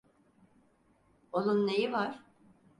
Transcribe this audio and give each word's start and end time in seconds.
Onun 1.31 1.67
neyi 1.67 1.91
var? 1.93 2.19